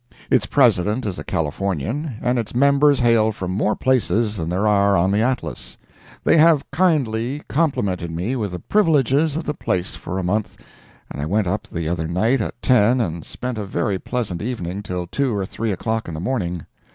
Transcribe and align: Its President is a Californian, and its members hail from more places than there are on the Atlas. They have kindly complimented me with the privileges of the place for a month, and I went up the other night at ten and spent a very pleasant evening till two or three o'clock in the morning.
Its 0.31 0.47
President 0.47 1.05
is 1.05 1.19
a 1.19 1.23
Californian, 1.23 2.15
and 2.23 2.39
its 2.39 2.55
members 2.55 2.99
hail 3.01 3.31
from 3.31 3.51
more 3.51 3.75
places 3.75 4.35
than 4.37 4.49
there 4.49 4.65
are 4.65 4.97
on 4.97 5.11
the 5.11 5.21
Atlas. 5.21 5.77
They 6.23 6.37
have 6.37 6.65
kindly 6.71 7.43
complimented 7.47 8.09
me 8.09 8.35
with 8.35 8.49
the 8.49 8.57
privileges 8.57 9.35
of 9.35 9.43
the 9.43 9.53
place 9.53 9.93
for 9.93 10.17
a 10.17 10.23
month, 10.23 10.57
and 11.11 11.21
I 11.21 11.27
went 11.27 11.45
up 11.45 11.67
the 11.71 11.87
other 11.87 12.07
night 12.07 12.41
at 12.41 12.59
ten 12.63 12.99
and 12.99 13.23
spent 13.23 13.59
a 13.59 13.63
very 13.67 13.99
pleasant 13.99 14.41
evening 14.41 14.81
till 14.81 15.05
two 15.05 15.35
or 15.35 15.45
three 15.45 15.71
o'clock 15.71 16.07
in 16.07 16.15
the 16.15 16.19
morning. 16.19 16.65